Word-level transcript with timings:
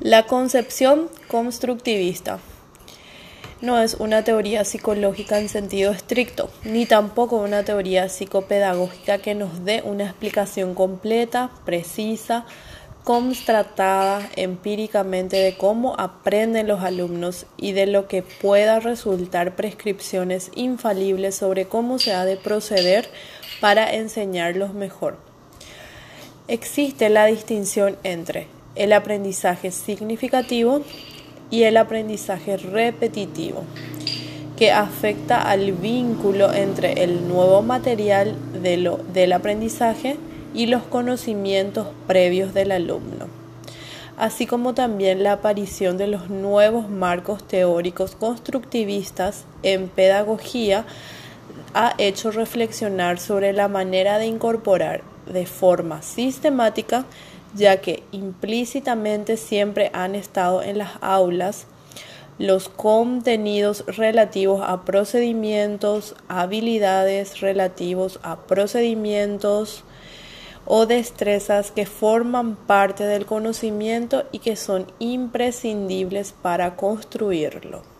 La 0.00 0.26
concepción 0.26 1.08
constructivista 1.28 2.40
no 3.60 3.80
es 3.80 3.94
una 3.94 4.24
teoría 4.24 4.64
psicológica 4.64 5.38
en 5.38 5.48
sentido 5.48 5.92
estricto, 5.92 6.50
ni 6.64 6.84
tampoco 6.84 7.36
una 7.36 7.64
teoría 7.64 8.08
psicopedagógica 8.08 9.18
que 9.18 9.36
nos 9.36 9.64
dé 9.64 9.82
una 9.84 10.02
explicación 10.02 10.74
completa, 10.74 11.52
precisa, 11.64 12.44
constatada 13.04 14.28
empíricamente 14.34 15.36
de 15.36 15.56
cómo 15.56 15.94
aprenden 15.96 16.66
los 16.66 16.82
alumnos 16.82 17.46
y 17.56 17.70
de 17.70 17.86
lo 17.86 18.08
que 18.08 18.22
pueda 18.22 18.80
resultar 18.80 19.54
prescripciones 19.54 20.50
infalibles 20.56 21.36
sobre 21.36 21.66
cómo 21.66 22.00
se 22.00 22.14
ha 22.14 22.24
de 22.24 22.36
proceder 22.36 23.08
para 23.60 23.94
enseñarlos 23.94 24.74
mejor. 24.74 25.18
Existe 26.48 27.10
la 27.10 27.26
distinción 27.26 27.96
entre 28.02 28.53
el 28.74 28.92
aprendizaje 28.92 29.70
significativo 29.70 30.82
y 31.50 31.64
el 31.64 31.76
aprendizaje 31.76 32.56
repetitivo, 32.56 33.64
que 34.56 34.72
afecta 34.72 35.42
al 35.42 35.72
vínculo 35.72 36.52
entre 36.52 37.04
el 37.04 37.28
nuevo 37.28 37.62
material 37.62 38.36
de 38.62 38.76
lo, 38.76 38.98
del 39.12 39.32
aprendizaje 39.32 40.16
y 40.54 40.66
los 40.66 40.82
conocimientos 40.84 41.88
previos 42.06 42.54
del 42.54 42.72
alumno, 42.72 43.26
así 44.16 44.46
como 44.46 44.74
también 44.74 45.22
la 45.22 45.32
aparición 45.32 45.96
de 45.96 46.06
los 46.06 46.30
nuevos 46.30 46.88
marcos 46.88 47.46
teóricos 47.46 48.14
constructivistas 48.14 49.44
en 49.62 49.88
pedagogía 49.88 50.84
ha 51.74 51.94
hecho 51.98 52.30
reflexionar 52.30 53.18
sobre 53.18 53.52
la 53.52 53.66
manera 53.66 54.18
de 54.18 54.26
incorporar 54.26 55.02
de 55.26 55.46
forma 55.46 56.02
sistemática 56.02 57.04
ya 57.54 57.80
que 57.80 58.02
implícitamente 58.12 59.36
siempre 59.36 59.90
han 59.92 60.14
estado 60.14 60.62
en 60.62 60.78
las 60.78 60.92
aulas 61.00 61.66
los 62.38 62.68
contenidos 62.68 63.84
relativos 63.86 64.60
a 64.62 64.84
procedimientos, 64.84 66.16
habilidades 66.28 67.40
relativos 67.40 68.18
a 68.22 68.46
procedimientos 68.46 69.84
o 70.66 70.86
destrezas 70.86 71.70
que 71.70 71.86
forman 71.86 72.56
parte 72.56 73.04
del 73.04 73.26
conocimiento 73.26 74.24
y 74.32 74.40
que 74.40 74.56
son 74.56 74.86
imprescindibles 74.98 76.32
para 76.32 76.74
construirlo. 76.74 77.93